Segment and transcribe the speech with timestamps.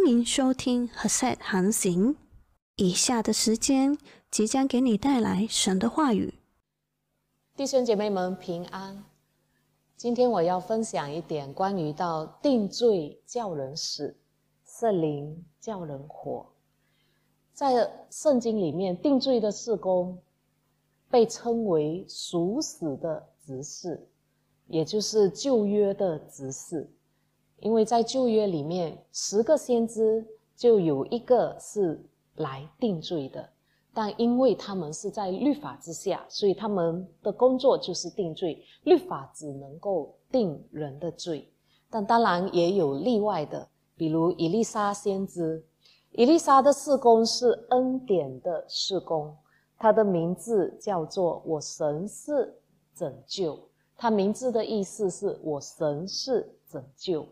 [0.00, 2.14] 欢迎收听《和善航行》。
[2.76, 3.98] 以下的时间
[4.30, 6.32] 即将给你带来神的话语。
[7.54, 9.04] 弟兄姐妹们平安。
[9.98, 14.16] 今天我要分享一点关于到定罪叫人死，
[14.64, 16.50] 圣灵叫人活。
[17.52, 20.18] 在圣经里面，定罪的事工
[21.10, 24.08] 被称为属死的执事，
[24.66, 26.90] 也就是旧约的执事。
[27.60, 32.02] 因为在旧约里面，十个先知就有一个是
[32.36, 33.48] 来定罪的。
[33.92, 38.64] 但因为他们是在律法之下，所以他们的工作就是定罪。
[38.84, 41.52] 律法只能够定人的罪，
[41.90, 45.64] 但当然也有例外的，比如伊丽莎先知。
[46.12, 49.36] 伊丽莎的事工是恩典的事工，
[49.76, 52.54] 她的名字叫做“我神是
[52.94, 53.58] 拯救”。
[53.98, 57.26] 她名字的意思是我神是拯救。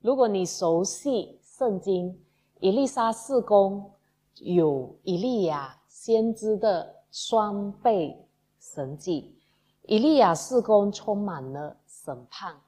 [0.00, 2.18] 如果你熟悉圣经，
[2.60, 3.90] 伊丽莎事工
[4.36, 5.76] 有以利亚。
[5.88, 8.18] 先知的双倍
[8.58, 9.36] 神迹，
[9.82, 12.58] 以利亚事工充满了审判，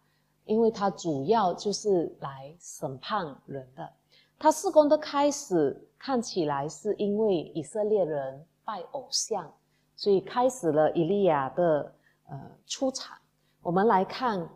[0.44, 3.90] 因为他主要就是来审判人的。
[4.38, 9.50] 他事工的开始看起来是因为以色列人拜偶像，
[9.96, 11.94] 所以开始了以利亚的
[12.28, 13.16] 呃出场。
[13.62, 14.46] 我们来看，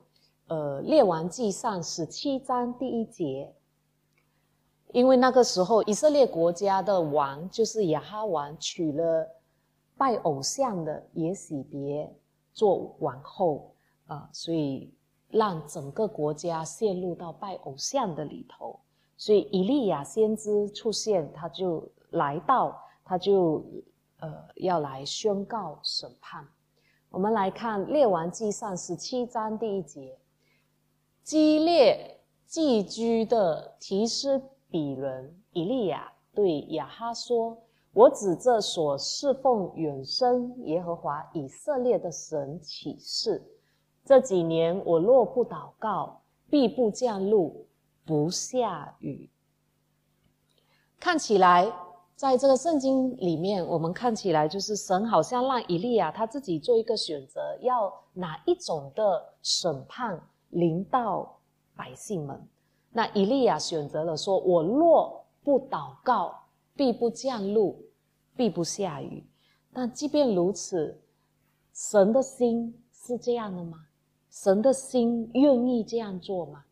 [0.48, 3.52] 呃，列王记上十七章第一节。
[4.92, 9.28] 因为那个时候，以色列国家的王就是亚哈王，娶了
[9.98, 12.10] 拜偶像的耶喜别
[12.52, 13.74] 做王后
[14.06, 14.94] 啊，所以
[15.28, 18.78] 让整个国家陷入到拜偶像的里头。
[19.16, 23.64] 所以以利亚先知出现，他就来到，他就
[24.20, 26.46] 呃要来宣告审判。
[27.10, 30.16] 我们来看列王记上十七章第一节，
[31.26, 34.40] 激烈寄居的提斯。
[34.70, 37.58] 比人以利亚对亚哈说
[37.92, 43.42] ：“我指这所侍奉远生耶和华以色列的神起誓，
[44.04, 47.66] 这几年我若不祷告，必不降露，
[48.04, 49.28] 不下雨。”
[51.00, 51.72] 看起来，
[52.14, 60.20] 在这个圣经里面，我们看起来就是神好像让以利亚他自己做一个选择，要哪一种的审判
[60.50, 61.38] 临到
[61.74, 62.40] 百姓们。
[62.92, 66.34] 那以利亚选择了说：“我若不祷告，
[66.74, 67.76] 必不降露，
[68.34, 69.24] 必不下雨。”
[69.72, 70.98] 但即便如此，
[71.74, 73.86] 神的心是这样的吗？
[74.30, 76.64] 神的心愿意这样做吗？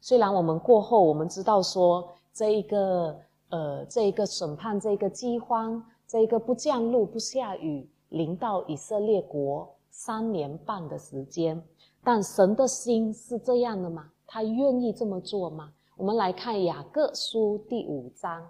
[0.00, 3.16] 虽然我们过后我们知道说，这一个
[3.50, 11.62] 呃，这一个审判，这一个饥荒，这一个不降露、不下雨，临到以色列国三年半的时间，
[12.02, 14.10] 但神的心是这样的吗？
[14.26, 15.72] 他愿意这么做吗？
[15.96, 18.46] 我们来看雅各书第五章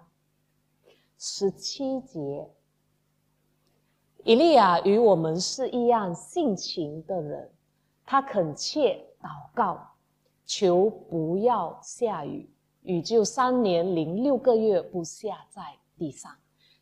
[1.17, 2.49] 十七节。
[4.23, 7.49] 以利亚与我们是一样性情的人，
[8.05, 9.79] 他恳切祷告，
[10.45, 12.49] 求不要下雨，
[12.83, 15.61] 雨就三年零六个月不下在
[15.97, 16.31] 地上。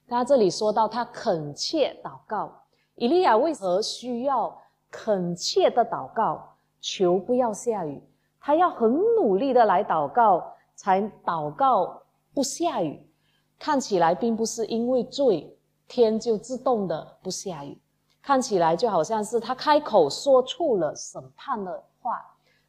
[0.07, 2.51] 他这里说到他恳切祷告，
[2.95, 6.56] 以利亚为何需要恳切的祷告，
[6.89, 8.01] 求不要下雨？
[8.39, 12.01] 他要很努力的来祷告，才祷告
[12.33, 13.05] 不下雨。
[13.59, 15.53] 看起来并不是因为罪，
[15.85, 17.77] 天就自动的不下雨。
[18.21, 22.21] 看起来就好像是他开口说出了审判的话，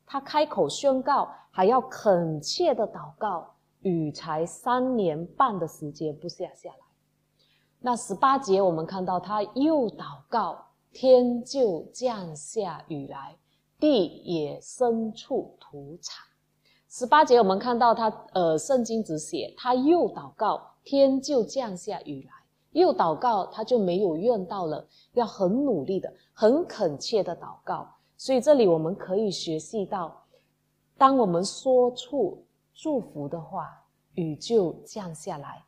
[0.05, 6.77] 他开口宣告，还要恳切的祷告，雨才三年半的时间不下下来。
[7.79, 13.37] 那十八节我们看到他又祷告，天就降下雨来。
[13.79, 16.25] 地也深处土产。
[16.89, 22.33] 十八节我们看到他，呃，圣经只写他又祷告，天就降下雨来；
[22.73, 27.89] 又祷告，他就没有怨到了，要很努力的、很恳切的祷告。
[28.17, 30.25] 所以这里我们可以学习到，
[30.97, 32.43] 当我们说出
[32.75, 33.85] 祝福的话，
[34.15, 35.63] 雨就降下来，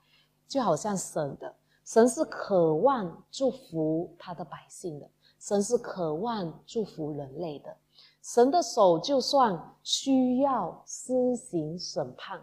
[0.49, 1.55] 就好像神的
[1.85, 5.09] 神是渴望祝福他的百姓的，
[5.39, 7.77] 神是渴望祝福人类的。
[8.33, 12.41] 神的手就算需要施行审判，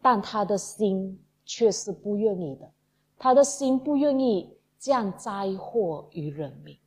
[0.00, 2.70] 但他的心却是不愿意的。
[3.18, 6.78] 他的心不愿意降灾祸于人民。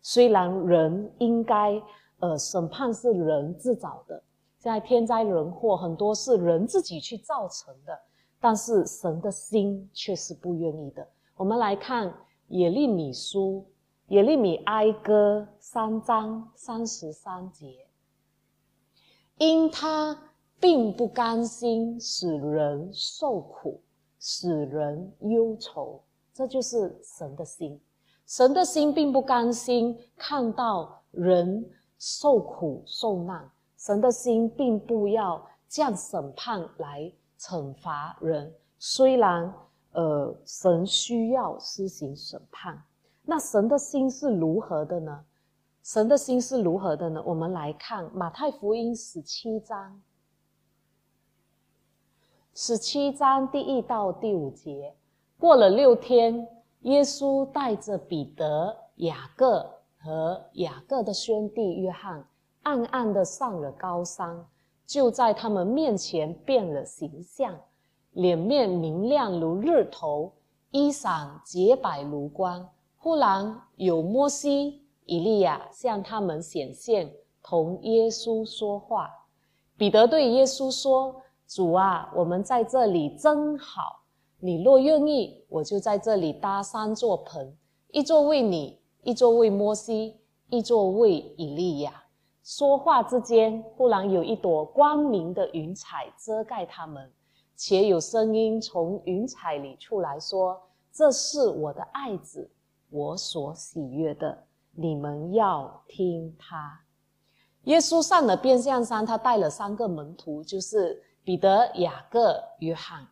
[0.00, 1.82] 虽然人应该，
[2.20, 4.22] 呃，审判是人自找的，
[4.60, 7.98] 现在天灾人祸很多是人自己去造成的，
[8.38, 11.04] 但是神的心却是不愿意的。
[11.34, 12.14] 我们来看
[12.50, 13.66] 耶利米书。
[14.10, 17.86] 耶利米哀歌三章三十三节，
[19.38, 20.20] 因他
[20.58, 23.80] 并不甘心使人受苦，
[24.18, 26.02] 使人忧愁。
[26.34, 27.80] 这就是神的心。
[28.26, 38.52] 神的心并不甘心看到人受苦受难，神的心并不要降审判来惩罚人。
[38.76, 39.54] 虽然，
[39.92, 42.82] 呃，神需要施行审判，
[43.30, 45.24] 那神的心是如何的呢？
[45.84, 47.22] 神的心是如何的呢？
[47.24, 50.02] 我们来看马太福音十七章，
[52.52, 54.96] 十七章第一到第五节。
[55.38, 56.44] 过了六天。
[56.80, 62.26] 耶稣带着彼得、雅各和雅各的兄弟约翰，
[62.62, 64.46] 暗暗的上了高山，
[64.86, 67.54] 就在他们面前变了形象，
[68.12, 70.32] 脸面明亮如日头，
[70.70, 72.66] 衣裳洁白如光。
[73.02, 77.10] 忽然有摩西、以利亚向他们显现，
[77.42, 79.10] 同耶稣说话。
[79.78, 84.02] 彼得对耶稣说：“主啊，我们在这里真好。”
[84.38, 87.56] 你若愿意，我就在这里搭三座棚，
[87.90, 90.18] 一座为你，一座为摩西，
[90.50, 92.04] 一座为以利亚。
[92.44, 97.10] 说话之间，忽然有一朵光明的云彩遮盖他们，
[97.56, 100.60] 且有声音从云彩里出来说
[100.92, 102.50] ：“这是我的爱子，
[102.90, 106.80] 我所喜悦的，你们要听他。”
[107.64, 113.06] 耶稣上了变相山，他带了三个门徒，就是彼得、雅各、约翰。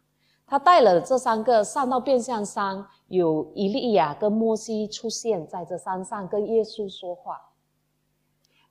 [0.47, 7.39] 他带了这三个上到变相山，有以利亚跟摩西出现在这山上，跟耶稣说话。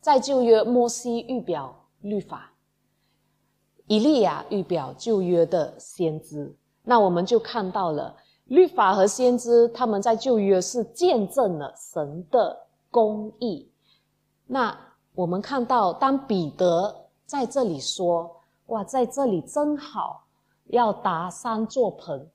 [0.01, 2.53] 在旧约，摩西预表律法，
[3.85, 6.57] 以利亚预表旧约的先知。
[6.81, 8.15] 那我们就看到了
[8.47, 12.57] 律法和先知，他们在旧约是见证了神的
[12.89, 13.69] 公义。
[14.45, 14.77] 那
[15.15, 16.95] 我们看到，当彼得
[17.25, 20.23] 在这里说：“哇，在这里真好。”
[20.69, 22.27] 要搭三座棚，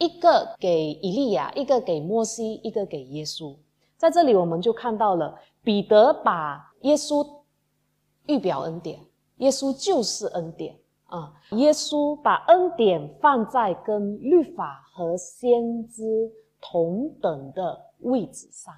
[0.00, 3.54] 一个给以利亚，一个给摩西，一个给耶稣。
[3.96, 7.24] 在这里，我们就看到了彼得把耶稣
[8.26, 8.98] 预表恩典，
[9.36, 10.76] 耶稣就是恩典
[11.08, 11.32] 啊！
[11.50, 18.74] 耶稣把恩典放在跟律法和先知同等的位置上，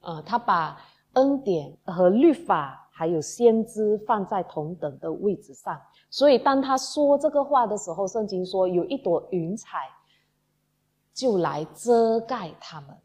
[0.00, 0.80] 啊，他把
[1.14, 5.80] 恩典和律法还有先知放在同等的位置上。
[6.08, 9.88] 所以，当他说这个话的时候，圣经说有一朵云彩
[11.12, 12.96] 就来遮盖他们。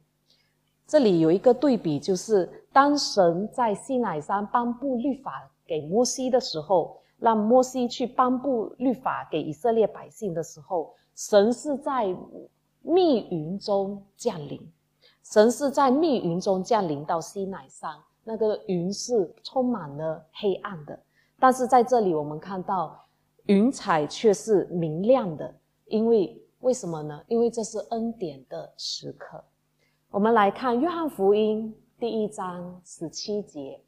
[0.86, 12.08] 这里有一个对比，就是当神在西乃山颁布律法给摩西的时候，让摩西去颁布律法给以色列百姓的时候，神是在
[12.82, 14.60] 密云中降临。
[15.24, 21.00] 神是在密云中降临到西乃山，那个云是充满了黑暗的。
[21.40, 23.00] 但是在这里，我们看到
[23.46, 25.54] 云彩却是明亮的，
[25.86, 27.24] 因为为什么呢？
[27.28, 29.44] 因为这是恩典的时刻。
[30.10, 33.80] 我们来看约翰福音第一章十七节，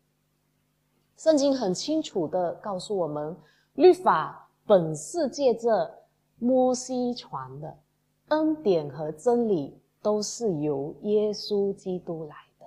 [1.24, 3.34] 圣经很清楚的告诉我们，
[3.76, 5.90] 律法本是借着
[6.38, 7.74] 摩西传的，
[8.28, 12.66] 恩典和真理都是由耶稣基督来的，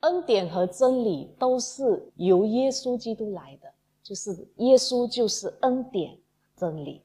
[0.00, 3.72] 恩典和真理都是由耶稣基督来的。
[4.02, 6.18] 就是耶稣就是恩典
[6.56, 7.00] 真理，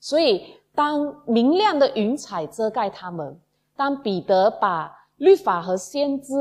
[0.00, 3.38] 所以当明亮的云彩遮盖他们，
[3.76, 6.34] 当彼得把律法和先知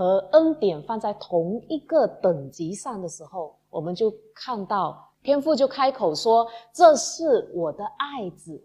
[0.00, 8.64] 和恩典放在同一个等级上的时候，我们就看到天父就开口说：“这是我的爱子，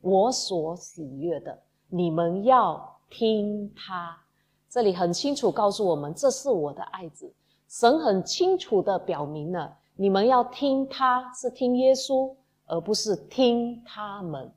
[0.00, 1.56] 我所喜悦的，
[1.88, 4.18] 你们要听他。”
[4.68, 7.32] 这里很清楚告诉我们，这是我的爱子。
[7.68, 9.72] 神很清楚的表明了。
[9.94, 12.34] 你们要听，他是听耶稣，
[12.66, 14.52] 而不是听他们。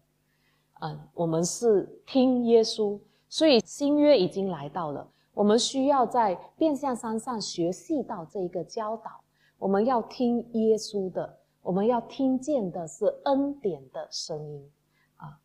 [0.82, 5.08] 嗯，我们是听耶稣，所以新约已经来到了。
[5.36, 9.12] 我们需要在变相山上学习到这一个教导。
[9.60, 14.72] 我们要听耶稣的，我们要听见的是恩典的声音。
[15.18, 15.38] 啊，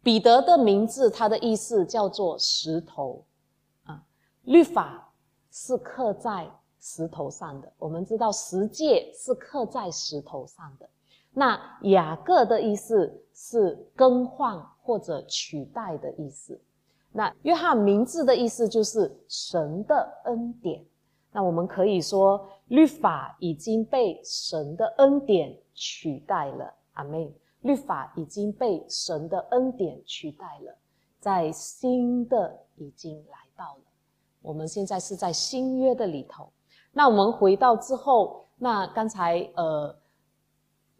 [0.00, 3.24] 彼得的名字，他的意思叫做石头。
[3.82, 4.04] 啊，
[4.44, 5.12] 律法
[5.50, 6.48] 是刻在。
[6.82, 10.88] 石头上的，我们知道十诫是刻在石头上的。
[11.30, 16.58] 那雅各的意思是更换或者取代的意思。
[17.12, 20.84] 那约翰名字的意思就是神的恩典。
[21.32, 26.74] 那我们可以说，律法已经被神的恩典取代了。
[26.92, 27.32] 阿门。
[27.62, 30.74] 律法已经被神的恩典取代了，
[31.18, 33.82] 在新的已经来到了。
[34.40, 36.50] 我们现在是在新约的里头。
[36.90, 39.94] 那我们回到之后，那刚才呃，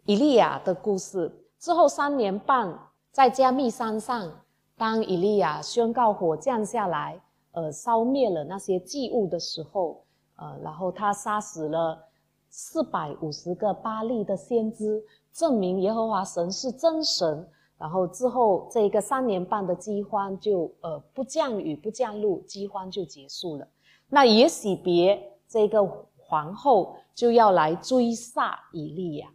[0.05, 1.35] 以利亚的故事。
[1.59, 2.79] 之后三年半，
[3.11, 4.31] 在加密山上，
[4.81, 7.21] 当以利亚宣告火降下来，
[7.53, 10.03] 呃，烧灭了那些祭物的时候，
[10.37, 12.03] 呃，然后他杀死了
[12.49, 17.47] 四百五十个巴利的先知，证明耶和华神是真神。
[17.77, 23.69] 然后之后这个三年半的饥荒就呃不降雨不降露，饥荒就结束了。
[24.09, 25.85] 那也许别这个
[26.17, 29.29] 皇后就要来追杀以利亚。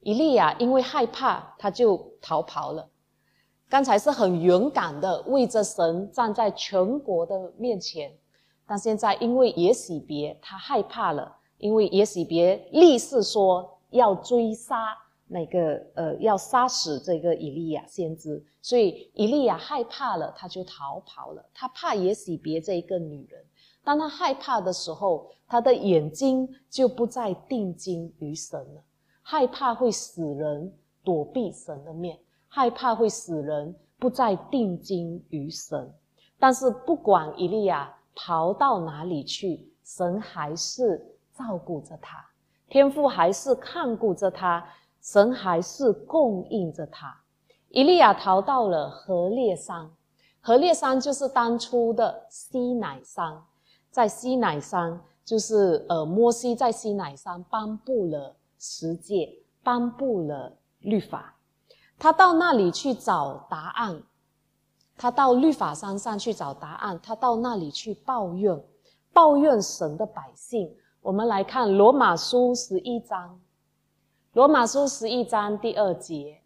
[0.00, 2.88] 以利亚因为害怕，他就逃跑了。
[3.68, 8.10] 刚才是很勇敢的为着神站在全国的面前，
[8.66, 14.96] 但现在因为耶喜别他害怕了，因为耶喜别立誓说要追杀
[15.26, 21.44] 那个呃要杀死这个以利亚先知，所以以利亚害怕了，他就逃跑了。
[21.52, 23.44] 他怕耶喜别这一个女人，
[23.84, 28.82] 当他害怕的时候，他的眼睛就不再定睛于神了。
[29.20, 30.72] 害怕会使人
[31.04, 32.18] 躲避神的面，
[32.58, 35.94] 害怕会使人不再定睛于神。
[36.40, 41.00] 但是不管以利亚逃到哪里去，神还是
[41.32, 42.18] 照顾着他，
[42.68, 44.66] 天父还是看顾着他，
[45.00, 47.16] 神还是供应着他。
[47.68, 49.88] 以利亚逃到了河烈山，
[50.40, 53.40] 河烈山就是当初的西乃山，
[53.88, 58.34] 在西乃山就是呃，摩西在西乃山颁布了。
[58.60, 61.32] 十诫颁布了律法，
[61.98, 64.02] 他到那里去找答案。
[64.96, 68.60] 他到律法山上去找答案，他到那里去抱怨，
[69.12, 70.74] 抱怨神的百姓。
[71.00, 73.40] 我们来看罗马书十一章，
[74.32, 76.40] 罗马书十一章第二节，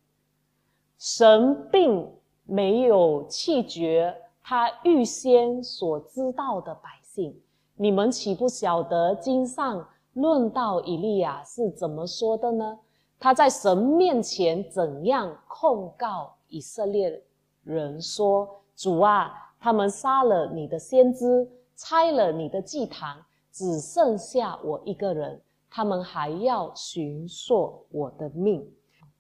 [0.98, 2.06] 神并
[2.44, 7.34] 没有弃绝他预先所知道的百姓。
[7.76, 9.88] 你们岂不晓得经上？
[10.12, 12.78] 论到以利亚是怎么说的呢？
[13.22, 17.22] 他在神面前怎样控告以色列
[17.62, 23.16] 人说：“主啊，他们杀了你的先知，拆了你的祭坛，
[23.52, 28.68] 只剩下我一个人，他们还要寻索我的命。”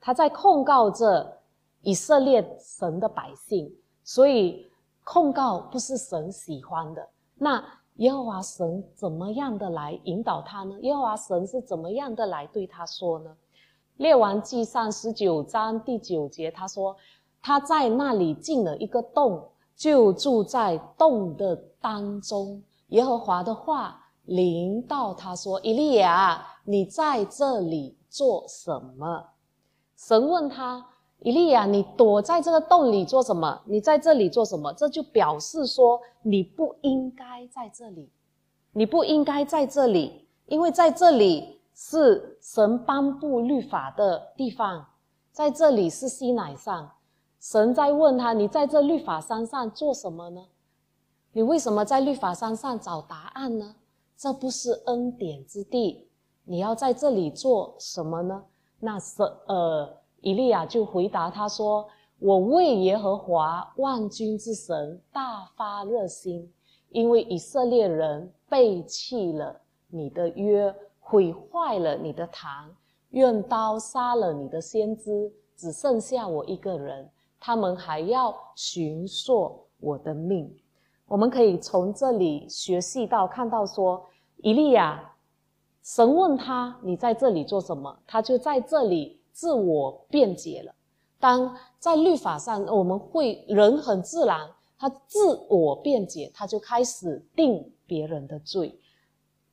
[0.00, 1.38] 他在控告着
[1.82, 4.68] 以色列神的百姓，所以
[5.04, 7.08] 控告不是神喜欢的。
[7.36, 7.64] 那。
[7.96, 10.74] 耶和华神怎么样的来引导他呢？
[10.80, 13.36] 耶和华神是怎么样的来对他说呢？
[14.02, 16.96] 列王记上十九章第九节，他说
[17.40, 19.40] 他在那里进了一个洞，
[19.76, 22.60] 就住在洞的当中。
[22.88, 29.24] 耶和华的话临到他说：“以利亚，你在这里做什么？”
[29.96, 30.84] 神问他。
[31.20, 33.62] 以利亚，你躲在这个洞里做什么？
[33.66, 34.72] 你在这里做什么？
[34.72, 38.10] 这就表示说你不应该在这里，
[38.72, 44.86] 你不应该在这里，因为在这里是神颁布律法的地方，
[45.30, 46.90] 在这里是西乃上。
[47.40, 50.46] 神在问他：你在这律法山上做什么呢？
[51.32, 53.74] 你为什么在律法山上找答案呢？
[54.16, 56.08] 这不是恩典之地，
[56.44, 58.44] 你要在这里做什么呢？
[58.78, 59.98] 那是呃。
[60.24, 61.84] 以利亚就回答他说
[62.20, 66.48] ：“我为耶和华万军之神大发热心，
[66.90, 70.72] 因为以色列人背弃了你的约，
[71.02, 72.74] 毁坏了你的堂，
[73.10, 80.50] 用刀杀了你的先知，只剩下我一个人，他们还要寻索我的命。”
[81.06, 84.02] 我们可以从这里学习到，看到说，
[84.38, 85.12] 以利亚，
[85.82, 89.18] 神问他：“你在这里做什么？”他就在这里。
[89.34, 90.74] 自我辩解了。
[91.18, 94.46] 当在律法上，我们会人很自然，
[94.78, 98.78] 他自我辩解，他就开始定别人的罪，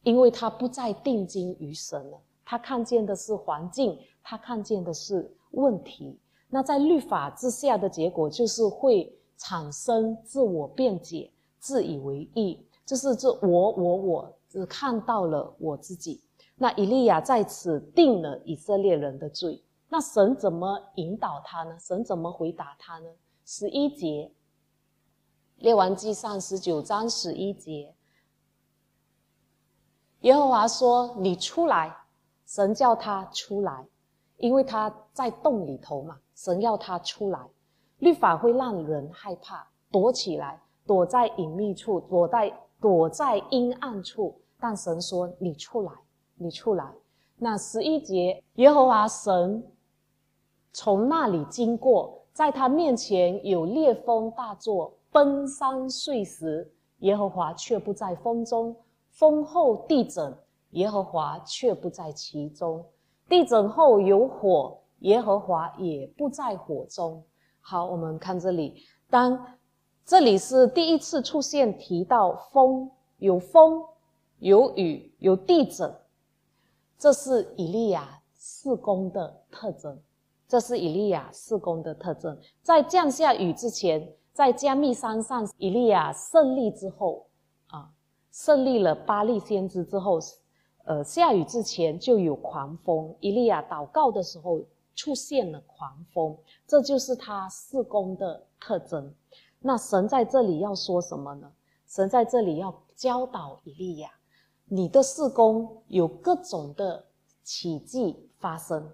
[0.04, 2.20] 因为他不再定睛于神了。
[2.46, 6.20] 他看见的是环境，他看见的是问题。
[6.50, 16.22] 那在律法之下的结果，就是会产生自我辩解、自以为意，就是这我我我只看到了我自己。
[16.56, 19.64] 那以利亚在此定了以色列人的罪。
[19.88, 21.78] 那神怎么引导他呢？
[21.80, 23.10] 神怎么回答他呢？
[23.46, 24.32] 十一节，
[25.58, 27.96] 列王记上十九章十一节，
[30.22, 31.96] 耶和华说：“你出来。”
[32.46, 33.86] 神叫他出来，
[34.38, 36.18] 因为他在洞里头嘛。
[36.36, 37.40] 神要他出来，
[38.00, 44.40] 律法会让人害怕，躲起来，躲在隐秘处，躲在躲在阴暗处。
[44.60, 45.92] 但神说：“你出来，
[46.36, 46.92] 你出来。”
[47.38, 49.64] 那十一节，耶和华神。
[50.74, 56.70] 从那里经过，在他面前有烈风大作，崩山碎石。
[57.00, 58.76] 耶和华却不在风中，
[59.20, 60.34] 风后地震，
[60.70, 62.86] 耶和华却不在其中。
[63.28, 67.22] 地震后有火，耶和华也不在火中。
[67.60, 69.58] 好，我们看这里，当
[70.06, 73.84] 这里是第一次出现提到风，有风，
[74.38, 75.94] 有雨，有地震，
[76.98, 80.00] 这是以利亚四宫的特征。
[80.48, 82.40] 这是以利亚四宫的特征。
[82.64, 87.26] 在降下雨之前，在加密山上，以利亚胜利之后，
[88.32, 90.20] 胜利了巴利先知之后，
[90.86, 93.16] 呃，下雨之前就有狂风。
[93.20, 94.62] 以利亚祷告的时候
[94.96, 99.14] 出现了狂风，这就是他四宫的特征。
[99.60, 101.52] 那神在这里要说什么呢？
[101.88, 104.10] 神在这里要教导以利亚，
[104.66, 107.06] 你的四宫有各种的
[107.44, 108.92] 奇迹发生。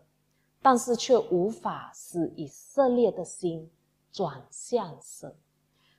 [0.61, 3.69] 但是却无法使以色列的心
[4.11, 5.31] 转向神，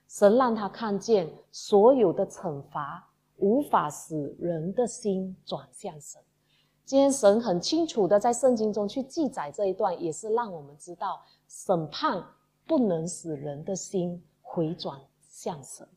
[0.09, 3.06] 神让他看见所有的惩罚
[3.37, 6.21] 无法使人的心转向神。
[6.85, 12.23] 今天神很清楚的在圣经中去记载这一段，也是让我们知道审判
[12.65, 15.87] 不能使人的心回转向神。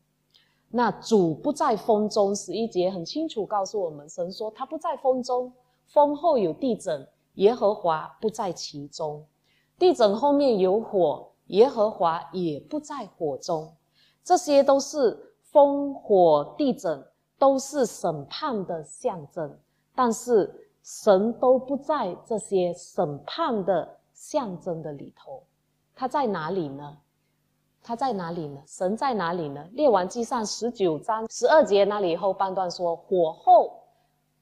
[0.69, 5.51] 那主不在风中，十一节很清楚告诉我们，神说他不在风中，
[5.87, 7.07] 风后有地震。
[7.35, 9.25] 耶和华不在其中，
[9.79, 13.73] 地震后面有火，耶和华也不在火中。
[14.21, 17.01] 这些都是风火、地震，
[17.41, 19.57] 都是审判的象征。
[19.95, 25.41] 但是神都不在这些审判的象征的里头，
[25.95, 26.99] 他在哪里呢？
[27.81, 28.61] 他在哪里呢？
[28.67, 29.67] 神在哪里呢？
[29.73, 33.81] 列王记上十九章十二节那里后半段说：火后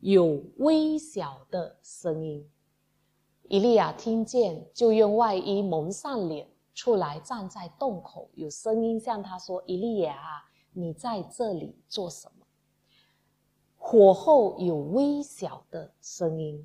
[0.01, 2.46] 有微小的声音。
[3.44, 12.34] 以利亚听见，就用外衣蒙上脸，出来站在洞口，有声音向他说：“以利亚，你在这里做什么？”
[13.91, 16.63] 火后有微小的声音，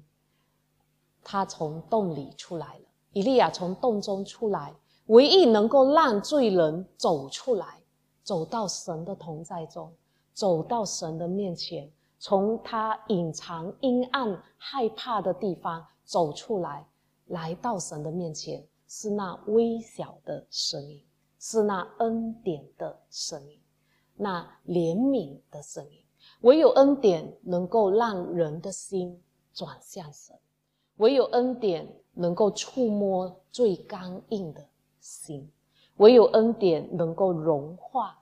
[1.23, 2.85] 他从洞里出来了。
[3.14, 4.75] 以利亚从洞中出来，
[5.07, 7.81] 唯一能够让罪人走出来，
[8.23, 9.90] 走到神的同在中，
[10.35, 15.83] 走到神的面前，从他隐藏阴暗害怕的地方。
[16.05, 16.87] 走出来，
[17.29, 21.03] 来到神的面前，是那微小的声音，
[21.38, 23.59] 是那恩典的声音，
[24.14, 26.04] 那怜悯的声音。
[26.44, 29.18] 唯有恩典能够让人的心
[29.54, 30.37] 转向神，
[30.98, 34.62] 唯有恩典能够触摸最刚硬的
[35.00, 35.50] 心，
[35.96, 38.18] 唯有恩典能够融化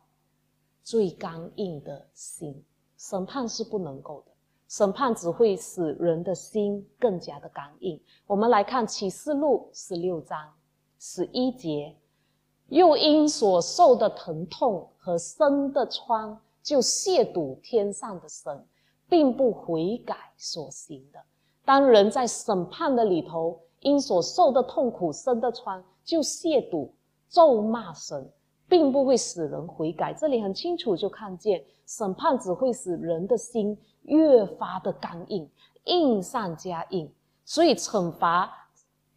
[0.84, 2.64] 最刚硬的心。
[2.96, 4.30] 审判是不能够的。
[4.68, 8.00] 审判只会使人的心更加的刚硬。
[8.28, 10.38] 我们来看启示录十六章
[11.00, 11.96] 十一节，
[12.68, 18.66] 又因所受的疼痛和生的疮，就亵渎天上的神，
[19.08, 21.18] 并不悔改所行的。
[21.64, 26.88] 当人在审判的里头，因所受的痛苦生的疮，就亵渎
[27.28, 28.30] 咒骂神，
[28.68, 30.12] 并不会使人悔改。
[30.12, 33.78] 这里很清楚就看见，审判只会使人的心。
[34.04, 35.48] 越发的刚硬，
[35.84, 37.08] 硬上加硬，
[37.44, 38.52] 所以惩罚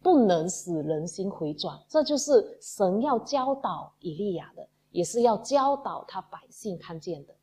[0.00, 1.76] 不能使人心回转。
[1.88, 7.34] 这就是神要教导以利亚的，也是要教导他百姓看见的。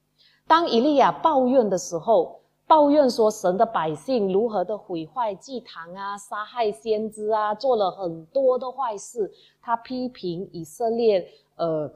[0.48, 9.32] 当以利亚抱怨的时候，抱怨说神的百姓如何的毁坏祭坛啊，杀害先知啊，做了很多的坏事。
[9.62, 11.92] 他批评以色列，呃，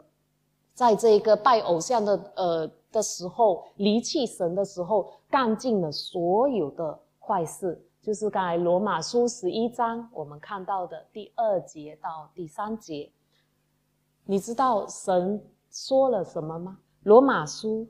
[0.73, 2.71] 在这个拜偶像的，呃。
[2.89, 13.11] 的时候，离弃神的时候，干尽了所有的坏事，就是刚才罗马书十一章我们看到的第二节到第三节。
[14.23, 16.77] 你知道神说了什么吗？
[17.03, 17.85] 罗马书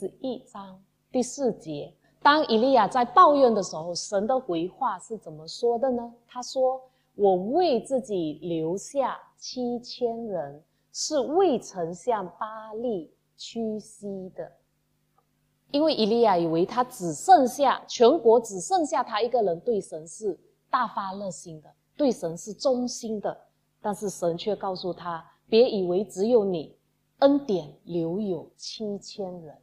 [0.00, 0.82] 十一章
[1.12, 6.10] 第四节，当以利亚在抱怨的时候，神的回话是怎么说的呢？
[6.26, 6.80] 他说
[7.16, 14.50] ：“我为自己留下七千人，是未曾向巴利。”屈膝的，
[15.70, 20.38] 因为以利亚以为他只剩下全国只剩下他一个人对神是
[20.70, 23.38] 大发热心的，对神是忠心的，
[23.82, 26.74] 但是神却告诉他：别以为只有你，
[27.18, 29.54] 恩典留有七千人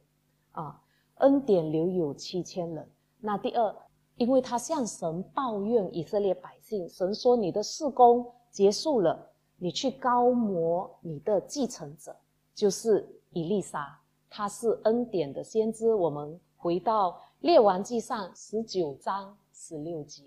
[0.60, 0.82] 啊，
[1.16, 2.90] 恩典留有七千人。
[3.20, 3.76] 那第二，
[4.16, 12.16] 因为他向神抱怨以色列百姓，神说你的事工结束了，你去高摩你的继承者，
[12.54, 13.14] 就是。
[13.32, 15.94] 以利沙，他是恩典的先知。
[15.94, 20.22] 我们回到列王记上十九章十六节。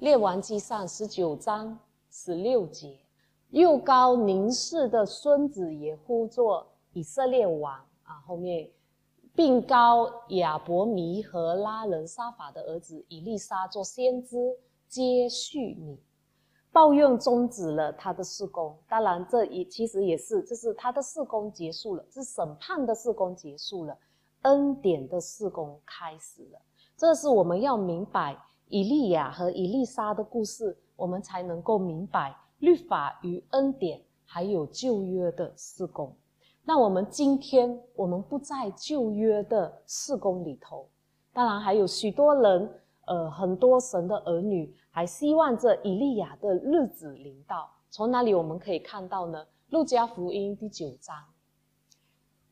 [0.00, 1.78] 列王记上十九章
[2.10, 2.98] 十六节，
[3.50, 8.16] 又高宁氏的孙子也呼作以色列王啊。
[8.26, 8.70] 后面，
[9.34, 14.36] 并高亚伯弥和拉人沙法的儿子以利沙做先知，
[14.88, 15.98] 接续你，
[16.72, 18.76] 抱怨终止了他的事工。
[18.88, 23.96] 当然，这也其实也是，就是他的事工结束了，是审判的事工结束了，
[24.42, 26.60] 恩典的事工开始了。
[26.96, 36.16] 这是我们要明白以利亚和以利沙的故事，我们才能够明白律法与恩典，还有旧约的事工。
[36.68, 40.86] 那我们今天，我们不在旧约的四宫里头，
[41.32, 42.70] 当然还有许多人。
[43.06, 47.70] 呃，很多神的儿女还希望这以利亚的日子临到。
[47.88, 49.46] 从哪里我们可以看到呢？
[49.70, 51.16] 路加福音第九章，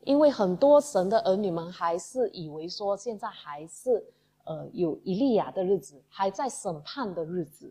[0.01, 4.03] 因为很多神的儿女们还是以为说，现在还是
[4.45, 7.71] 呃有以利亚的日子，还在审判的日子。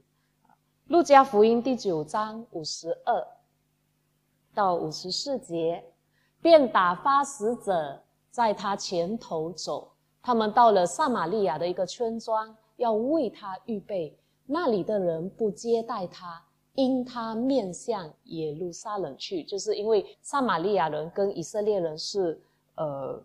[0.86, 3.28] 路加福音第九章五十二
[4.54, 5.84] 到五十四节，
[6.46, 12.56] 便打发使者在他前头走，他们到了撒玛利亚的一个村庄。
[12.76, 16.40] 要为他预备，那里的人不接待他，
[16.74, 22.40] 因他面向耶路撒冷去，就是因为撒玛利亚人跟以色列人是
[22.76, 23.20] 呃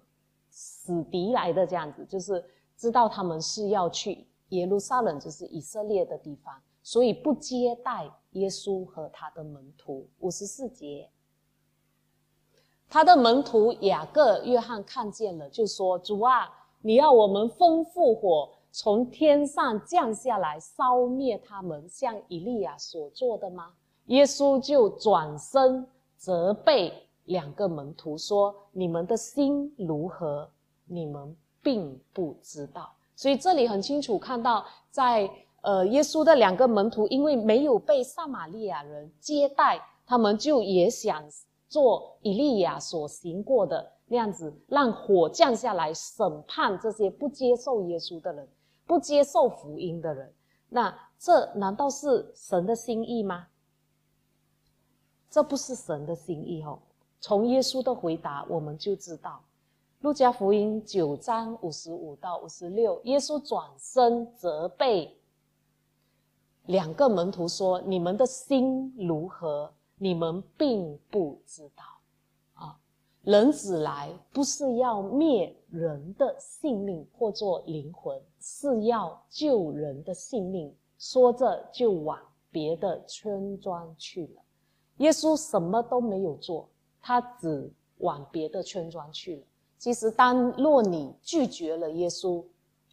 [0.49, 2.43] 死敌来的，这样子，就是
[2.75, 10.09] 知道他们是要去耶路撒冷，就是以色列的地方，所以不接待耶稣和他的门徒。
[10.21, 11.11] 五十四节，
[12.91, 16.51] 他的门徒雅各、约翰看见了，就说：“主啊，
[16.83, 23.73] 你要我们吩咐火。”从天上降下来烧灭他们，像以利亚所做的吗？
[24.07, 25.85] 耶稣就转身
[26.17, 26.93] 责备
[27.25, 30.49] 两个门徒说：“你们的心如何？
[30.87, 35.29] 你们并不知道。”所以这里很清楚看到，在
[35.63, 41.25] 呃耶稣的两个门徒，因为没有被撒玛利亚人接待，他们就也想
[41.71, 48.47] 做以利亚所行过的那样子，让火降下来审判这些不接受耶稣的人。
[48.87, 50.35] 不接受福音的人，
[50.69, 53.47] 那这难道是神的心意吗？
[55.31, 56.77] 这不是神的心意哦。
[57.21, 59.41] 从耶稣的回答，我们就知道，
[60.01, 65.17] 路加福音九章五十五到五十六，耶稣转身责备
[66.67, 69.73] 两个门徒说：“你们的心如何？
[70.03, 71.85] 你们并不知道。”
[72.55, 72.81] 啊
[73.23, 80.75] 人子来不是要灭人的性命或做灵魂，是要救人的性命。
[80.99, 82.19] 说着就往
[82.51, 84.43] 别的村庄去了。
[84.97, 86.69] 耶稣什么都没有做，
[87.01, 89.43] 他只往别的村庄去了。
[89.79, 92.45] 其实，当若你拒绝了耶稣，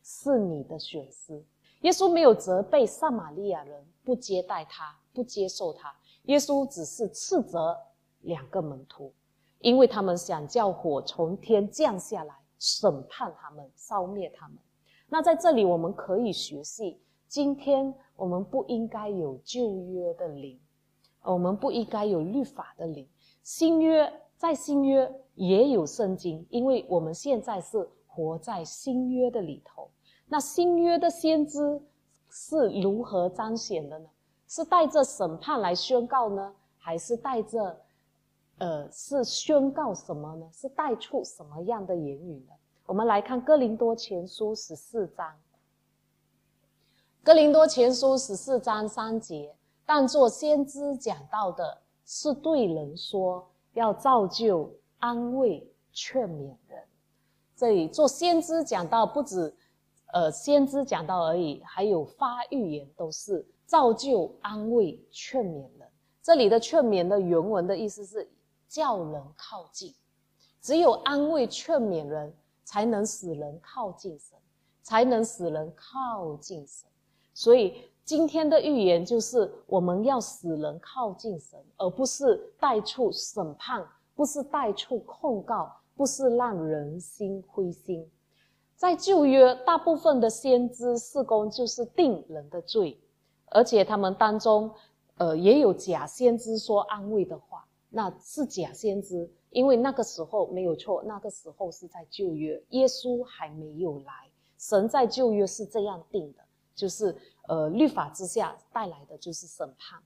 [0.04, 1.42] 是你的损失。
[1.82, 5.94] 耶稣没有责备撒玛利亚人不接待他、不接受他，
[6.28, 7.78] 耶稣只是斥责
[8.22, 9.12] 两个门徒。
[9.60, 14.58] 因为他们想叫火从天降下来审判他们、烧灭他们。
[15.10, 20.60] 那在这里我们可以学习：今天我们不应该有旧约的灵，
[21.24, 23.10] 我们不应该有律法的灵。
[23.42, 29.90] 新约在新约也有圣经，因为我们现在是活在新约的里头。
[30.28, 31.82] 那新约的先知
[32.30, 34.08] 是如何彰显的呢？
[34.48, 37.82] 是带着审判来宣告呢，还是带着？
[38.60, 40.50] 呃，是宣告什么呢？
[40.52, 42.54] 是带出什么样的言语呢？
[42.88, 45.28] 我们来看《哥林多前书》十四章，
[47.24, 49.54] 《哥林多前书》十四章三节，
[49.86, 56.84] 但做先知讲到的是对人说，要造就、安慰、劝勉人。
[57.56, 59.54] 这里做先知讲到不止，
[60.14, 65.88] 呃，先知讲到而已，还有发预言，都是造就、安慰、劝勉人。
[66.24, 68.28] 这里的劝勉的原文的意思是。
[68.70, 69.96] 叫人靠近，
[70.60, 74.38] 只有安慰劝勉人，才能使人靠近神，
[74.84, 76.86] 才能使人靠近神。
[77.34, 88.06] 所以今天的预言就是，我们要使人靠近神，而不是带出审判，不是带出控告，不是让人心灰心。
[88.76, 93.00] 在旧约，大部分的先知事工就是定人的罪，
[93.48, 94.72] 而且他们当中，
[95.18, 97.66] 呃，也有假先知说安慰的话。
[97.90, 104.14] 那是假先知，因为那个时候没有错，那个时候是在旧约，耶稣还没有来。
[104.58, 106.40] 神在旧约是这样定的，
[106.76, 107.16] 就是
[107.48, 109.98] 呃律法之下带来的就是审判。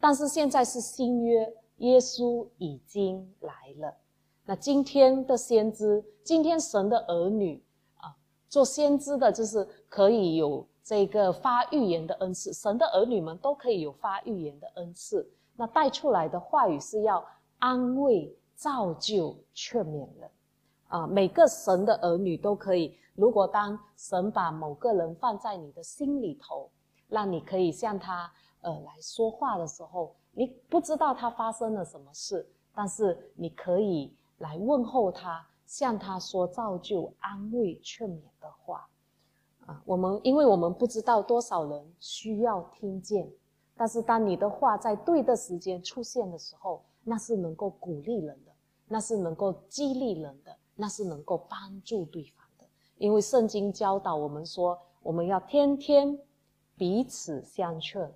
[0.00, 3.94] 但是现在是新约，耶稣已经来了。
[4.46, 7.62] 那今天的先知，今天神的儿女
[7.96, 8.16] 啊，
[8.48, 15.28] 做先知的就是可以有这个发预言的恩赐，神的儿女们都可以有发预言的恩赐。
[15.56, 17.26] 那带出来的话语是要
[17.58, 20.30] 安慰、造就、劝勉人，
[20.86, 22.96] 啊，每个神的儿女都可以。
[23.16, 26.70] 如果当神把某个人放在你的心里头，
[27.08, 38.88] 让你可以向他呃来说话的时候，你不知道他发生了什么事，但是你可以来问候他，向他说造就、安慰、劝勉的话。
[39.66, 43.28] 啊，我们因为我们不知道多少人需要听见，
[43.76, 48.52] 但是当你的话在对的时间出现的时候，那是能够鼓励人的，
[48.86, 52.64] 那是能够激励人的，那是能够帮助对方的。
[52.98, 56.18] 因为圣经教导我们说，我们要天天
[56.76, 58.12] 彼此相劝。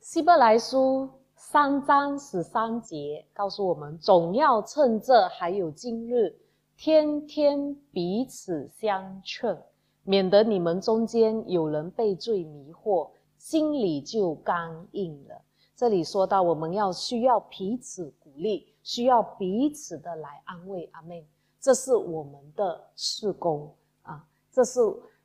[0.00, 6.36] 希伯来书三章十三节告诉我们，总要趁这还有今日，
[6.76, 9.62] 天天彼此相劝。
[10.04, 15.40] 免得你们中间有人被罪迷惑，心里就刚硬了。
[15.76, 20.88] 这里说到，我们要需要彼此鼓励，需要彼此的来安慰。
[20.92, 21.26] 阿妹，
[21.60, 24.80] 这是我们的事工啊，这是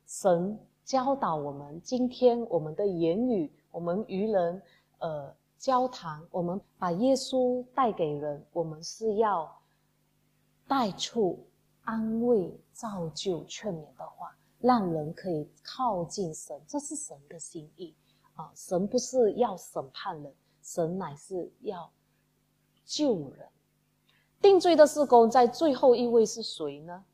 [0.06, 1.80] 神教导我们。
[1.82, 4.62] 今天我们的言语，我们与人
[4.98, 9.48] 呃交谈，我们把耶稣带给人，我们是要
[10.66, 11.38] 带出
[11.82, 14.36] 安慰、造就、劝勉的话。
[14.60, 17.94] 让人可以靠近神，这是神的心意
[18.34, 18.50] 啊！
[18.54, 21.92] 神不是要审判人，神乃是要
[22.84, 23.48] 救人。
[24.40, 27.04] 定罪的事工在最后一位是谁呢？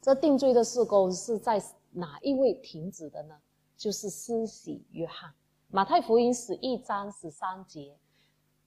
[0.00, 3.36] 这定罪的事工是在哪一位停止的呢？
[3.76, 5.32] 就是施洗约翰。
[5.68, 7.96] 马太福音十一章十三节，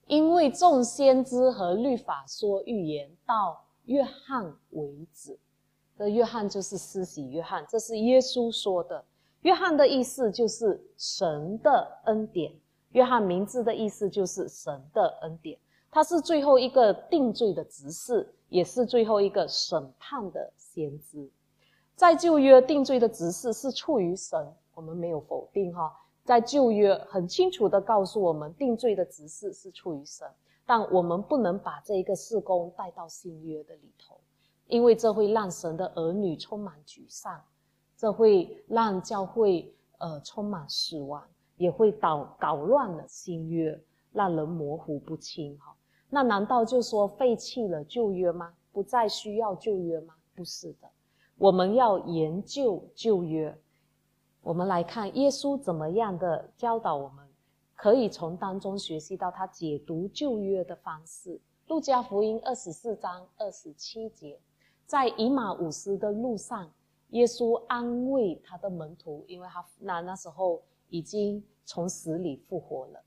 [0.07, 5.39] 因为众先知和律法说预言到约翰为止。
[5.99, 9.03] 的约翰就是施洗约翰，这是耶稣说的。
[9.41, 12.53] 约翰的意思就是神的恩典，
[12.93, 15.59] 约翰名字的意思就是神的恩典。
[15.91, 21.29] 他是最后一个定罪的执事，也是最后一个审判的先知。
[21.95, 25.93] 在旧约定罪的执事是出于神，我们没有否定哈。
[26.23, 30.25] 在旧约很清楚的告诉我们，定罪的执事是出于神，
[30.65, 34.17] 但我们不能把这一个事工带到新约的里头。
[34.69, 37.41] 因为这会让神的儿女充满沮丧，
[37.97, 41.27] 这会让教会呃充满失望，
[41.57, 43.77] 也会捣搞乱了新约，
[44.13, 45.75] 让人模糊不清哈。
[46.07, 48.53] 那难道就说废弃了旧约吗？
[48.71, 50.13] 不再需要旧约吗？
[50.35, 50.87] 不是的，
[51.39, 53.57] 我们要研究旧约。
[54.41, 57.27] 我们来看耶稣怎么样的教导我们，
[57.73, 61.41] 可以从当中学习到他解读旧约的方式。
[61.65, 64.39] 路加福音二十四章二十七节。
[64.89, 66.67] 在以马五斯的路上，
[67.09, 72.99] 耶稣安慰他的门徒，因为他那那时候已经从死里复活了。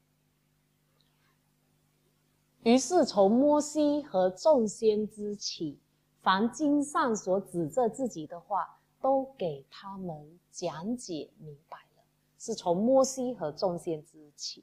[2.63, 5.81] 于是从摩西和众先知起，
[6.21, 12.05] 凡经上所指着自己的话，都给他们讲解明白了。
[12.39, 14.63] 是从摩西和众先知起，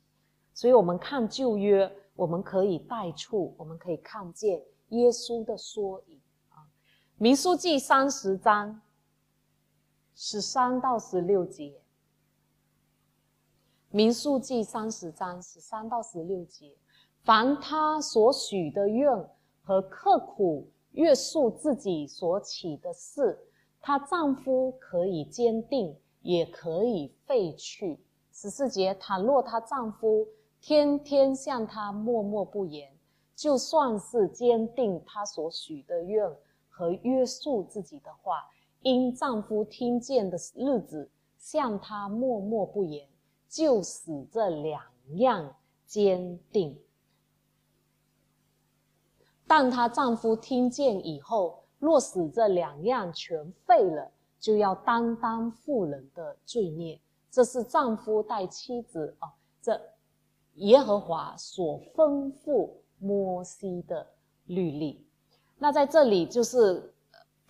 [0.53, 6.18] 所以我们看旧约，我们可以带出，我们可以看见耶稣的缩影。
[7.21, 8.79] 民书记三十章
[10.15, 11.82] 十三到十六节。
[13.89, 16.77] 民书记三十章十三到十六节，
[17.25, 19.12] 凡他所许的愿
[19.65, 23.38] 和刻苦约束自己所起的事，
[23.82, 27.99] 她丈夫可以坚定，也可以废去。
[28.32, 30.25] 十四节，倘若她丈夫
[30.62, 32.89] 天天向她默默不言，
[33.36, 36.34] 就算是坚定她所许的愿。
[36.79, 38.49] 和约束自己的话，
[38.83, 43.05] 因丈夫听见的日子，向她默默不言，
[43.49, 44.81] 就使这两
[45.17, 45.53] 样
[45.85, 46.79] 坚定。
[49.45, 56.97] 但她丈夫听见以后，若使这两样全废了，就要担当妇人的罪孽。
[57.29, 59.77] 这是丈夫带妻子啊，这
[60.53, 64.07] 耶和华所吩咐摩西的
[64.45, 65.05] 律例。
[65.60, 66.91] 那在这里就是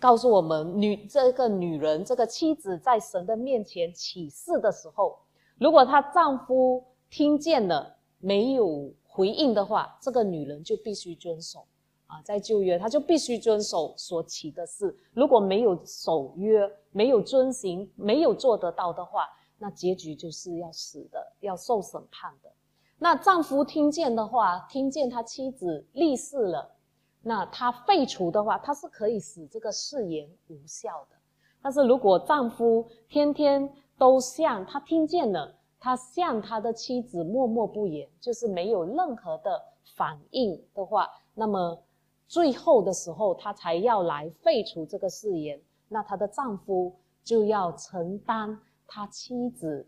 [0.00, 5.16] 告诉我们，女这个女人，这个妻子在神的面前起誓的时候，
[5.58, 11.64] 如果她丈夫听见了没有回应的话，这个女人就必须遵守
[12.08, 14.92] 啊，在旧约她就必须遵守所起的事。
[15.12, 22.50] 如果没有守约，没有遵行，没有做得到的话，那结局就是要死的，要受审判的。
[22.98, 26.76] 那丈夫听见的话，听见他妻子立誓了。
[27.22, 31.16] 那他废除的话，他是可以使这个誓言无效的。
[31.62, 39.62] 但是如果丈夫天天都向他听见了，他向他的妻子默默不言，就是没有任何的
[39.96, 41.78] 反应的话，那么
[42.26, 49.86] 最后的时候他才要来废除这个誓言，那她的丈夫就要承担他妻子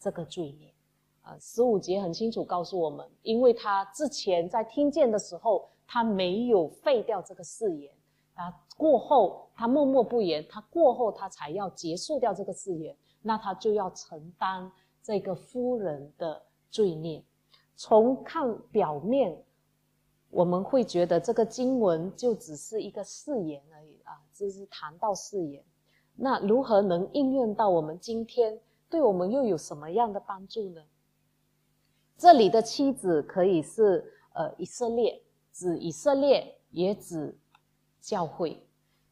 [0.00, 0.72] 这个罪孽。
[1.22, 7.92] 啊，十五节很清楚告诉我们，因为他之前在听见的时候，他没有废掉这个誓言，
[8.32, 17.22] 啊，过后他默默不言，他过后他才要结束掉这个誓言，那他就要承担这个夫人的罪孽。
[17.76, 19.36] 从看表面，
[20.30, 25.62] 我们会觉得这个经文就只是一个誓言而已啊，只是谈到誓言，
[26.16, 28.58] 那如何能应用到我们今天？
[28.88, 30.82] 对我们又有什么样的帮助呢？
[32.16, 35.22] 这里的妻子可以是呃以色列，
[35.52, 37.38] 指以色列，也指
[38.00, 38.66] 教会。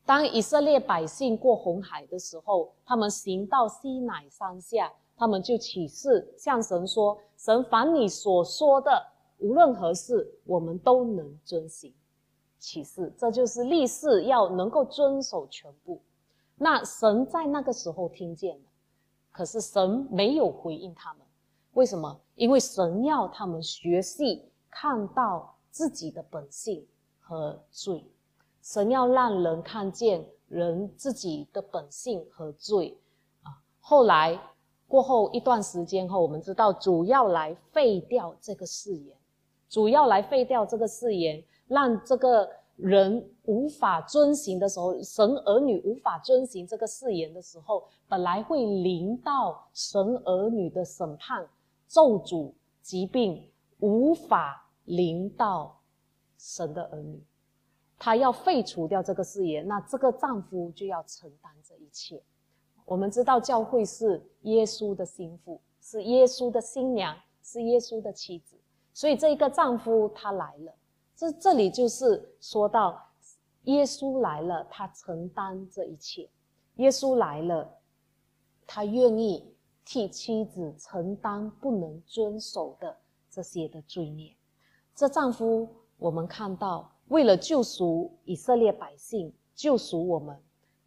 [0.05, 9.07] 当以色列百姓过红海的时候，他们行到西乃山下，他们就起誓向神说：“神凡你所说的，
[9.39, 11.95] 无论何事，我们都能遵行。”
[12.59, 16.01] 起誓，这就是立誓要能够遵守全部。
[16.57, 18.65] 那神在那个时候听见了，
[19.31, 21.23] 可是神没有回应他们。
[21.75, 22.21] 为什么？
[22.35, 26.87] 因为神要他们学习看到自己的本性
[27.19, 28.05] 和罪，
[28.63, 32.99] 神要让人看见人自己的本性和罪
[33.43, 33.63] 啊。
[33.81, 34.39] 后来
[34.87, 39.17] 过后一段时间后，我们知道主要来废掉这个誓言，
[39.69, 51.49] 主要来废掉这个誓言，让这个人无法遵行的时候，神儿女无法遵行这个誓言的时候，本来会临到神儿女的审判。
[51.87, 52.53] 咒诅
[52.83, 55.81] 疾病无法临到
[56.37, 57.23] 神的儿女，
[57.99, 62.23] 他要废除掉这个誓言，那这个丈夫就要承担这一切。
[62.85, 68.57] 我们知道教会是耶稣的心腹，是耶稣的新娘，是耶稣的妻子，
[68.93, 70.75] 所以这一个丈夫他来了，
[71.17, 73.01] 这这里就是说到
[73.65, 76.29] 耶稣来了，他承担这一切。
[76.77, 77.79] 耶稣来了，
[78.67, 79.55] 他愿意。
[79.83, 82.97] 替妻子承担不能遵守的
[83.29, 84.37] 这些的罪孽，
[85.01, 90.39] 这丈夫我们看到，为了救赎以色列百姓，救赎我们，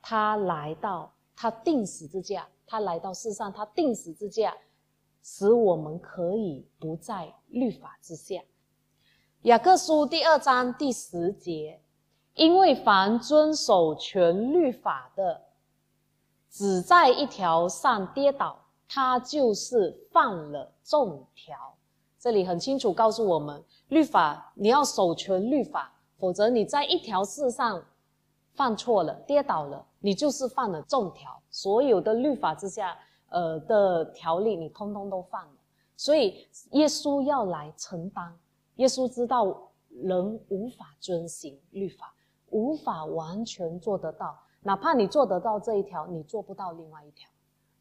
[0.04, 4.56] 他来到，他定死之架，他来到世上，他定死之架，
[5.23, 8.39] 使我们可以不在律法之下。
[9.41, 11.82] 雅各书第二章第十节，
[12.36, 15.41] 因为凡遵守全律法的，
[16.52, 18.60] 只在一条上跌倒。
[18.88, 21.76] 他就是犯了众条，
[22.19, 27.82] 这里很清楚告诉我们，律法你要守全律法，否则你在一条事上
[28.56, 31.39] 犯错了、跌倒了，你就是犯了众条。
[31.51, 32.97] 所有的律法之下，
[33.29, 35.53] 呃的条例你通通都犯了。
[35.95, 38.36] 所以耶稣要来承担。
[38.77, 42.12] 耶稣知道人无法遵行律法，
[42.49, 47.29] 无法完全做得到，哪怕你做得到这一条，你做不到另外一条。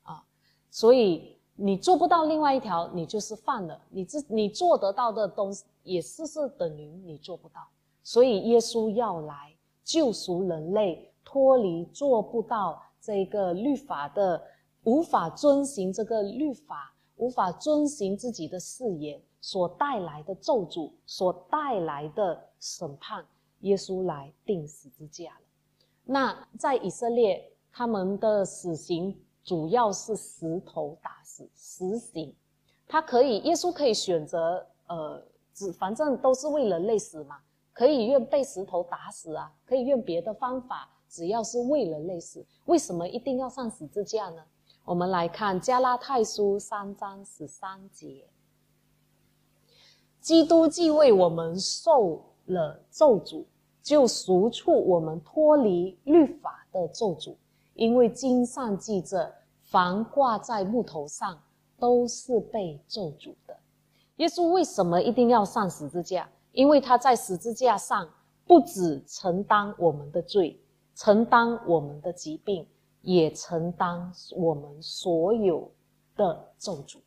[0.02, 0.22] 啊
[0.70, 3.80] 所以你做不到另外一条，你就是犯了。
[3.88, 7.60] 你自你做得到的东西，也是是等于你做不到。
[8.02, 14.42] 所以耶稣要来救赎人类，脱离做不到这个律法的，
[14.82, 23.24] 无法遵行这个律法，无法遵行自己的誓言所带来的咒诅，所带来的审判。
[23.60, 25.46] 耶稣来定十字架了。
[26.04, 29.16] 那在以色列，他们的死刑。
[29.44, 31.20] 主要是石头打
[31.54, 32.34] 死，死刑。
[32.86, 35.22] 他可以，耶稣可以选择，呃，
[35.54, 37.38] 只反正都是为人类死嘛，
[37.72, 44.42] 可以用被石头打死啊，可以用别的方法，只要是为人类死，为什么一定要上十字架呢？
[44.84, 48.24] 我们来看加拉太书三章十三节，
[50.20, 53.44] 基督既为我们受了咒诅，
[53.82, 57.36] 就赎出我们脱离律法的咒诅。
[57.74, 59.34] 因为经上记着，
[59.72, 61.40] 凡挂在木头上，
[61.78, 63.56] 都是被咒诅的。
[64.16, 66.28] 耶稣为什么一定要上十字架？
[66.52, 68.06] 因为他在十字架上
[68.46, 70.60] 不止承担我们的罪，
[70.94, 72.68] 承担我们的疾病，
[73.00, 75.70] 也承担我们所有
[76.16, 76.98] 的咒诅。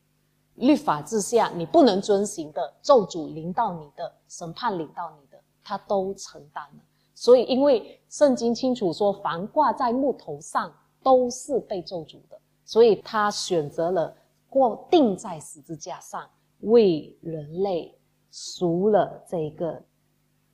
[0.56, 6.80] 律法之下你不能遵行的咒诅临到你的审判临到你的，他都承担了。
[7.14, 10.74] 所以，因为圣经清楚说，凡挂在木头上
[11.04, 14.14] 都是被咒诅的，所以他选择了
[14.50, 16.30] 挂钉在十字架上，
[16.62, 17.98] 为人类
[18.32, 19.82] 赎了这个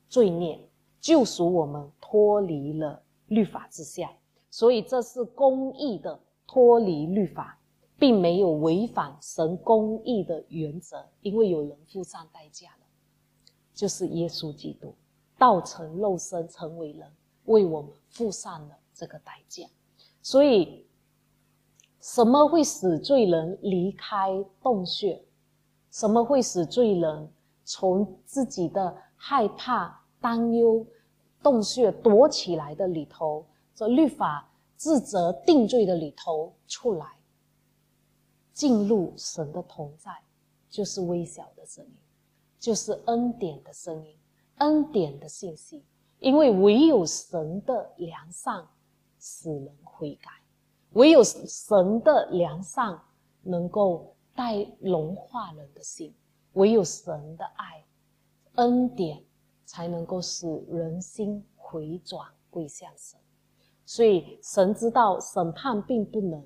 [0.09, 0.59] 罪孽，
[0.99, 4.12] 救赎我们脱离了律法之下。
[4.49, 7.57] 所以这是公义的脱离律法，
[7.97, 12.86] 并没有违反神公义的原则，因为有人付上代价了，
[13.74, 14.93] 就是耶稣基督。
[15.38, 17.12] 道成肉身，成为人，
[17.45, 19.66] 为我们付上了这个代价。
[20.22, 20.86] 所以，
[22.02, 25.24] 什么会使罪人离开洞穴？
[25.91, 27.32] 什么会使罪人
[27.64, 30.86] 从自己的害怕、担忧、
[31.43, 33.45] 洞穴躲起来的里头，
[33.76, 37.06] 这律法自责定罪的里头出来，
[38.52, 40.12] 进入神的同在，
[40.70, 41.97] 就是微小的声音，
[42.60, 44.18] 就是恩典的声音，
[44.58, 45.84] 恩典的信息。
[46.20, 48.66] 因为唯有神的良善
[49.20, 50.41] 使人悔改。
[50.94, 53.00] 唯有神的良善
[53.44, 56.14] 能够带融化人的心，
[56.54, 57.86] 唯有神的爱、
[58.56, 59.24] 恩典
[59.66, 63.20] 才能够使人心回转归向神。
[63.86, 66.46] 所以神知道审判并不能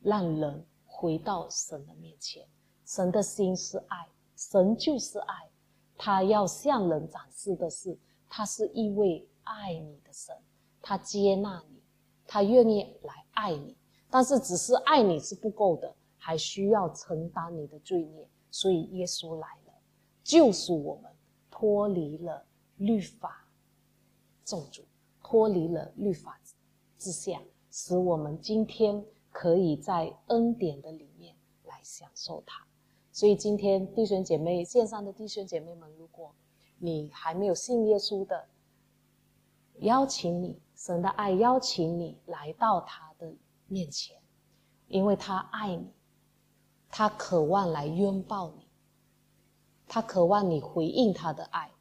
[0.00, 2.46] 让人回到神的面前。
[2.84, 5.50] 神的心是爱，神就是爱，
[5.96, 7.96] 他要向人展示的是，
[8.28, 10.34] 他是一位爱你的神，
[10.80, 11.82] 他接纳你，
[12.26, 13.76] 他愿意来爱你。
[14.12, 18.28] 但是只是爱你是不够的，还需要承担你的罪孽。
[18.50, 19.72] 所以耶稣来了，
[20.22, 21.10] 救赎我们，
[21.50, 22.44] 脱离了
[22.76, 23.48] 律法
[24.44, 24.82] 咒诅，
[25.22, 26.38] 脱离了律法
[26.98, 27.40] 之下，
[27.70, 31.34] 使我们今天可以在恩典的里面
[31.64, 32.62] 来享受它。
[33.12, 36.34] 所以今天弟兄姐妹线上的弟兄姐妹们，如果
[36.76, 38.46] 你还没有信耶稣的，
[39.78, 43.32] 邀请你，神的爱邀请你来到他的。
[43.72, 44.20] 面前，
[44.86, 45.90] 因为他爱你，
[46.90, 48.68] 他渴望来拥抱你，
[49.88, 51.72] 他渴望你回应他的爱，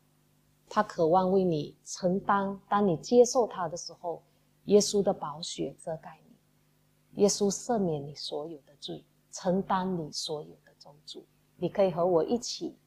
[0.70, 2.58] 他渴望为你承担。
[2.70, 4.24] 当你接受他的时候，
[4.66, 11.26] 耶稣的宝血遮盖你，耶稣赦免你所有的罪，承担你所有的咒诅。
[11.58, 12.78] 你可以和我一起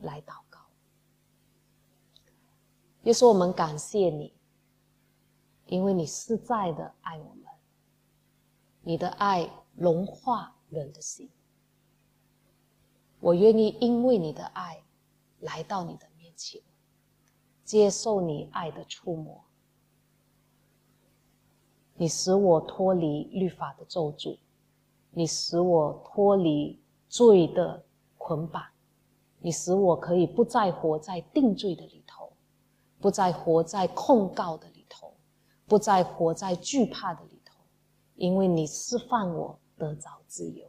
[0.00, 0.60] 来祷告。
[3.04, 4.34] 耶稣，我们感谢你，
[5.64, 7.49] 因为你实在的爱我们。
[8.90, 11.30] 你的爱融化人的心，
[13.20, 14.82] 我愿意因为你的爱
[15.38, 16.60] 来到你的面前，
[17.62, 19.44] 接受你爱的触摸。
[21.94, 24.36] 你使我脱离律法的咒诅，
[25.12, 27.84] 你使我脱离罪的
[28.18, 28.60] 捆绑，
[29.38, 32.32] 你使我可以不再活在定罪的里头，
[32.98, 35.14] 不再活在控告的里头，
[35.68, 37.39] 不再活在惧怕的里。
[38.20, 40.66] 因为你释放我得着自由，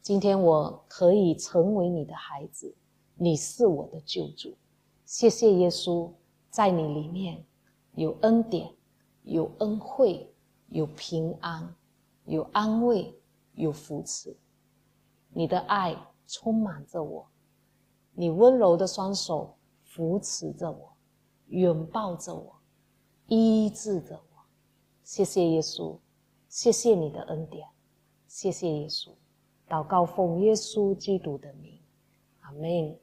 [0.00, 2.72] 今天我可以成为你的孩子，
[3.16, 4.56] 你是我的救主。
[5.04, 6.08] 谢谢耶稣，
[6.50, 7.44] 在你里面
[7.96, 8.72] 有恩典，
[9.24, 10.32] 有恩惠，
[10.68, 11.74] 有平安，
[12.26, 13.12] 有安慰，
[13.54, 14.36] 有扶持。
[15.30, 15.96] 你的爱
[16.28, 17.26] 充满着我，
[18.12, 20.92] 你温柔的双手扶持着我，
[21.48, 22.54] 拥抱着我，
[23.26, 24.44] 医治着我。
[25.02, 25.98] 谢谢耶稣。
[26.52, 27.66] 谢谢你的恩典，
[28.28, 29.08] 谢谢耶稣，
[29.66, 31.80] 祷告奉耶稣基督的名，
[32.40, 32.94] 阿门。